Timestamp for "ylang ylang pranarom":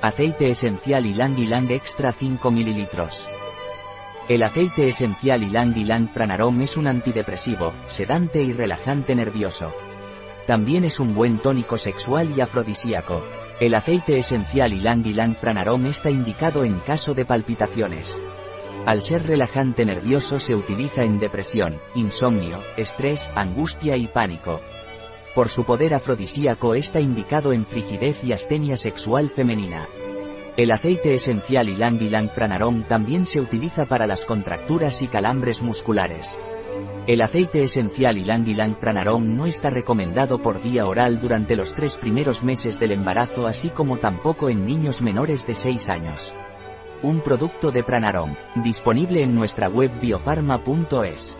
5.42-6.60, 14.72-15.86, 31.68-32.82, 38.16-39.36